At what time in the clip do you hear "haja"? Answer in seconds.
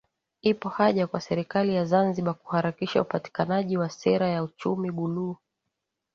0.69-1.07